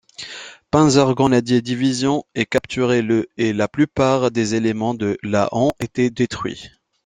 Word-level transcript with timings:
Panzergrenadier-Division, 0.71 2.23
est 2.33 2.47
capturé 2.47 3.03
le 3.03 3.27
et 3.37 3.53
la 3.53 3.67
plupart 3.67 4.31
des 4.31 4.55
éléments 4.55 4.95
de 4.95 5.19
la 5.21 5.47
ont 5.51 5.73
été 5.79 6.09
détruits. 6.09 6.71